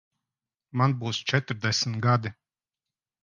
Man 0.81 0.95
būs 1.03 1.19
četrdesmit 1.33 1.99
gadi. 2.09 2.33